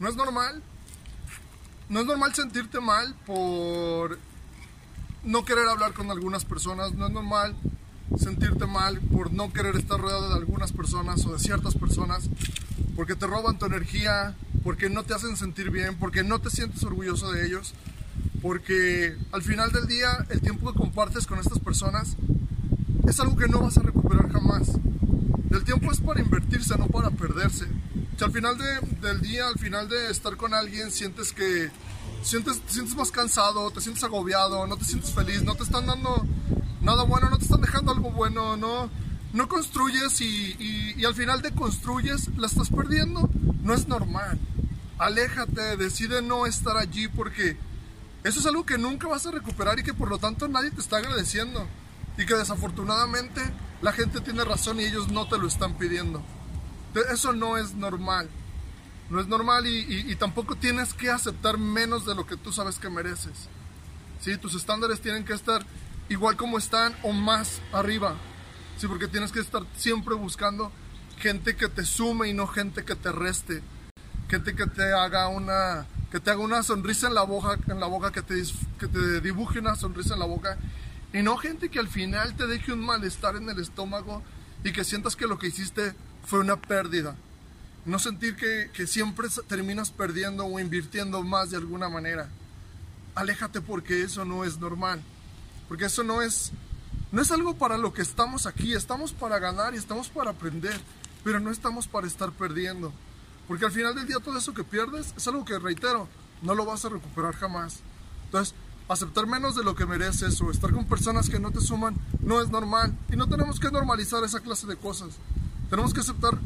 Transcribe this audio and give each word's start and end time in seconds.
No 0.00 0.08
es 0.08 0.16
normal. 0.16 0.62
No 1.88 2.00
es 2.00 2.06
normal 2.06 2.34
sentirte 2.34 2.80
mal 2.80 3.14
por 3.26 4.18
no 5.24 5.44
querer 5.44 5.68
hablar 5.68 5.92
con 5.92 6.10
algunas 6.10 6.44
personas. 6.44 6.94
No 6.94 7.06
es 7.06 7.12
normal 7.12 7.56
sentirte 8.16 8.66
mal 8.66 9.00
por 9.00 9.32
no 9.32 9.52
querer 9.52 9.76
estar 9.76 10.00
rodeado 10.00 10.28
de 10.28 10.34
algunas 10.34 10.72
personas 10.72 11.24
o 11.26 11.32
de 11.32 11.38
ciertas 11.38 11.74
personas. 11.74 12.28
Porque 12.94 13.16
te 13.16 13.26
roban 13.26 13.58
tu 13.58 13.66
energía, 13.66 14.36
porque 14.62 14.88
no 14.88 15.04
te 15.04 15.14
hacen 15.14 15.36
sentir 15.36 15.70
bien, 15.70 15.96
porque 15.98 16.22
no 16.22 16.40
te 16.40 16.50
sientes 16.50 16.82
orgulloso 16.84 17.32
de 17.32 17.46
ellos. 17.46 17.74
Porque 18.40 19.16
al 19.32 19.42
final 19.42 19.72
del 19.72 19.86
día 19.86 20.26
el 20.30 20.40
tiempo 20.40 20.72
que 20.72 20.78
compartes 20.78 21.26
con 21.26 21.38
estas 21.38 21.58
personas 21.58 22.16
es 23.08 23.18
algo 23.18 23.36
que 23.36 23.48
no 23.48 23.60
vas 23.60 23.78
a 23.78 23.82
recuperar 23.82 24.30
jamás. 24.30 24.68
El 25.50 25.64
tiempo 25.64 25.90
es 25.90 26.00
para 26.00 26.20
invertirse, 26.20 26.76
no 26.78 26.86
para 26.86 27.10
perderse. 27.10 27.66
Si 28.18 28.24
al 28.24 28.32
final 28.32 28.58
del 29.00 29.20
día, 29.20 29.46
al 29.46 29.56
final 29.60 29.88
de 29.88 30.10
estar 30.10 30.36
con 30.36 30.52
alguien, 30.52 30.90
sientes 30.90 31.32
que 31.32 31.70
sientes, 32.20 32.60
te 32.62 32.72
sientes 32.72 32.96
más 32.96 33.12
cansado, 33.12 33.70
te 33.70 33.80
sientes 33.80 34.02
agobiado, 34.02 34.66
no 34.66 34.76
te 34.76 34.84
sientes 34.84 35.12
feliz, 35.12 35.44
no 35.44 35.54
te 35.54 35.62
están 35.62 35.86
dando 35.86 36.26
nada 36.80 37.04
bueno, 37.04 37.30
no 37.30 37.38
te 37.38 37.44
están 37.44 37.60
dejando 37.60 37.92
algo 37.92 38.10
bueno, 38.10 38.56
no, 38.56 38.90
no 39.32 39.48
construyes 39.48 40.20
y, 40.20 40.94
y 40.96 41.04
al 41.04 41.14
final 41.14 41.42
de 41.42 41.52
construyes, 41.52 42.36
la 42.36 42.48
estás 42.48 42.70
perdiendo. 42.70 43.30
No 43.62 43.72
es 43.72 43.86
normal. 43.86 44.36
Aléjate, 44.98 45.76
decide 45.76 46.20
no 46.20 46.44
estar 46.46 46.76
allí 46.76 47.06
porque 47.06 47.56
eso 48.24 48.40
es 48.40 48.46
algo 48.46 48.66
que 48.66 48.78
nunca 48.78 49.06
vas 49.06 49.26
a 49.26 49.30
recuperar 49.30 49.78
y 49.78 49.84
que 49.84 49.94
por 49.94 50.08
lo 50.08 50.18
tanto 50.18 50.48
nadie 50.48 50.72
te 50.72 50.80
está 50.80 50.96
agradeciendo. 50.96 51.68
Y 52.16 52.26
que 52.26 52.34
desafortunadamente 52.34 53.42
la 53.80 53.92
gente 53.92 54.20
tiene 54.20 54.42
razón 54.42 54.80
y 54.80 54.86
ellos 54.86 55.06
no 55.06 55.28
te 55.28 55.38
lo 55.38 55.46
están 55.46 55.78
pidiendo. 55.78 56.20
Eso 57.10 57.32
no 57.32 57.56
es 57.56 57.74
normal. 57.74 58.28
No 59.10 59.20
es 59.20 59.26
normal 59.26 59.66
y, 59.66 60.14
tampoco 60.16 60.54
tienes 60.54 60.92
que 60.92 61.10
aceptar 61.10 61.56
menos 61.56 62.04
de 62.04 62.14
lo 62.14 62.26
que 62.26 62.36
tú 62.36 62.52
sabes 62.52 62.78
que 62.78 62.90
mereces. 62.90 63.48
¿Sí? 64.20 64.36
Tus 64.36 64.54
estándares 64.54 65.00
tienen 65.00 65.24
que 65.24 65.32
estar 65.32 65.64
igual 66.08 66.36
como 66.36 66.58
están 66.58 66.94
o 67.02 67.12
más 67.12 67.60
arriba. 67.72 68.14
¿Sí? 68.76 68.86
Porque 68.86 69.08
tienes 69.08 69.32
que 69.32 69.40
estar 69.40 69.62
siempre 69.76 70.14
buscando 70.14 70.70
gente 71.18 71.56
que 71.56 71.68
te 71.68 71.84
sume 71.84 72.28
y 72.28 72.34
no 72.34 72.46
gente 72.46 72.84
que 72.84 72.96
te 72.96 73.10
reste. 73.12 73.62
Gente 74.28 74.54
que 74.54 74.66
te 74.66 74.92
haga 74.92 75.28
una, 75.28 75.86
que 76.10 76.20
te 76.20 76.30
haga 76.30 76.40
una 76.40 76.62
sonrisa 76.62 77.08
en 77.08 77.14
la 77.14 77.22
boca, 77.22 77.58
en 77.66 77.80
la 77.80 77.86
boca 77.86 78.12
que, 78.12 78.20
te, 78.20 78.42
que 78.78 78.88
te 78.88 79.22
dibuje 79.22 79.58
una 79.58 79.74
sonrisa 79.74 80.14
en 80.14 80.20
la 80.20 80.26
boca. 80.26 80.58
Y 81.14 81.22
no 81.22 81.38
gente 81.38 81.70
que 81.70 81.78
al 81.78 81.88
final 81.88 82.36
te 82.36 82.46
deje 82.46 82.72
un 82.72 82.84
malestar 82.84 83.36
en 83.36 83.48
el 83.48 83.58
estómago 83.58 84.22
y 84.64 84.72
que 84.72 84.84
sientas 84.84 85.16
que 85.16 85.26
lo 85.26 85.38
que 85.38 85.48
hiciste 85.48 85.94
fue 86.26 86.40
una 86.40 86.60
pérdida. 86.60 87.16
No 87.84 87.98
sentir 87.98 88.36
que, 88.36 88.70
que 88.72 88.86
siempre 88.86 89.28
terminas 89.46 89.90
perdiendo 89.90 90.44
o 90.44 90.60
invirtiendo 90.60 91.22
más 91.22 91.50
de 91.50 91.56
alguna 91.56 91.88
manera. 91.88 92.28
Aléjate 93.14 93.60
porque 93.60 94.02
eso 94.02 94.24
no 94.24 94.44
es 94.44 94.58
normal. 94.58 95.02
Porque 95.68 95.86
eso 95.86 96.02
no 96.02 96.22
es, 96.22 96.52
no 97.12 97.22
es 97.22 97.30
algo 97.30 97.56
para 97.56 97.78
lo 97.78 97.92
que 97.92 98.02
estamos 98.02 98.46
aquí. 98.46 98.74
Estamos 98.74 99.12
para 99.12 99.38
ganar 99.38 99.74
y 99.74 99.78
estamos 99.78 100.08
para 100.08 100.32
aprender. 100.32 100.78
Pero 101.24 101.40
no 101.40 101.50
estamos 101.50 101.88
para 101.88 102.06
estar 102.06 102.30
perdiendo. 102.32 102.92
Porque 103.46 103.64
al 103.64 103.72
final 103.72 103.94
del 103.94 104.06
día 104.06 104.18
todo 104.22 104.36
eso 104.38 104.52
que 104.52 104.64
pierdes 104.64 105.14
es 105.16 105.26
algo 105.26 105.44
que, 105.44 105.58
reitero, 105.58 106.08
no 106.42 106.54
lo 106.54 106.66
vas 106.66 106.84
a 106.84 106.90
recuperar 106.90 107.34
jamás. 107.34 107.80
Entonces, 108.26 108.54
aceptar 108.88 109.26
menos 109.26 109.54
de 109.54 109.64
lo 109.64 109.74
que 109.74 109.86
mereces 109.86 110.40
o 110.40 110.50
estar 110.50 110.72
con 110.72 110.86
personas 110.86 111.28
que 111.28 111.38
no 111.38 111.50
te 111.50 111.60
suman 111.60 111.94
no 112.20 112.40
es 112.40 112.50
normal. 112.50 112.96
Y 113.12 113.16
no 113.16 113.28
tenemos 113.28 113.60
que 113.60 113.70
normalizar 113.70 114.24
esa 114.24 114.40
clase 114.40 114.66
de 114.66 114.76
cosas. 114.76 115.16
Tenemos 115.70 115.92
que 115.92 116.00
aceptar 116.00 116.38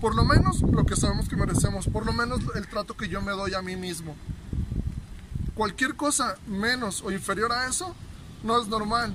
por 0.00 0.14
lo 0.14 0.24
menos 0.24 0.62
lo 0.62 0.86
que 0.86 0.94
sabemos 0.94 1.28
que 1.28 1.36
merecemos, 1.36 1.88
por 1.88 2.06
lo 2.06 2.12
menos 2.12 2.40
el 2.54 2.68
trato 2.68 2.96
que 2.96 3.08
yo 3.08 3.20
me 3.20 3.32
doy 3.32 3.54
a 3.54 3.62
mí 3.62 3.76
mismo. 3.76 4.14
Cualquier 5.54 5.96
cosa 5.96 6.36
menos 6.46 7.02
o 7.02 7.10
inferior 7.10 7.52
a 7.52 7.66
eso 7.66 7.94
no 8.44 8.60
es 8.60 8.68
normal. 8.68 9.12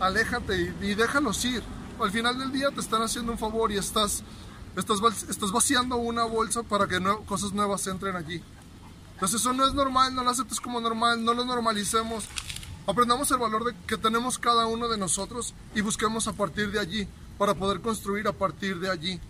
Aléjate 0.00 0.74
y, 0.80 0.94
déjalos 0.94 1.44
ir. 1.44 1.62
Al 2.00 2.10
final 2.10 2.38
del 2.38 2.50
día 2.50 2.70
te 2.70 2.80
están 2.80 3.02
haciendo 3.02 3.32
un 3.32 3.38
favor 3.38 3.70
y 3.70 3.76
estás, 3.76 4.22
estás, 4.74 5.00
estás 5.28 5.52
vaciando 5.52 5.96
una 5.96 6.24
bolsa 6.24 6.62
para 6.62 6.88
que 6.88 6.98
cosas 7.26 7.52
nuevas 7.52 7.86
entren 7.86 8.16
allí. 8.16 8.42
Entonces 9.22 9.40
eso 9.40 9.52
no 9.52 9.64
es 9.64 9.72
normal, 9.72 10.12
no 10.16 10.24
lo 10.24 10.30
aceptes 10.30 10.58
como 10.58 10.80
normal, 10.80 11.24
no 11.24 11.32
lo 11.32 11.44
normalicemos. 11.44 12.24
Aprendamos 12.88 13.30
el 13.30 13.38
valor 13.38 13.62
de, 13.62 13.72
que 13.86 13.96
tenemos 13.96 14.36
cada 14.36 14.66
uno 14.66 14.88
de 14.88 14.98
nosotros 14.98 15.54
y 15.76 15.80
busquemos 15.80 16.26
a 16.26 16.32
partir 16.32 16.72
de 16.72 16.80
allí 16.80 17.06
para 17.38 17.54
poder 17.54 17.80
construir 17.80 18.26
a 18.26 18.32
partir 18.32 18.80
de 18.80 18.90
allí. 18.90 19.20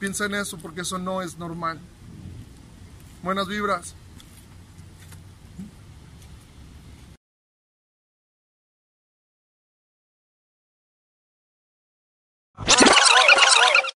Piensa 0.00 0.24
en 0.24 0.34
eso 0.34 0.58
porque 0.58 0.80
eso 0.80 0.98
no 0.98 1.22
es 1.22 1.38
normal. 1.38 1.78
Buenas 3.22 3.46
vibras. 3.46 3.94